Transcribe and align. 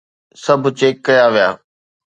سڀ 0.43 0.63
چيڪ 0.79 0.95
ڪيا 1.05 1.25
ويا 1.33 1.49